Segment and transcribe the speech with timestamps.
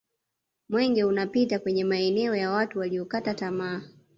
[0.69, 3.81] mwenge unapita kwenye maeneo ya watu waliyokata tama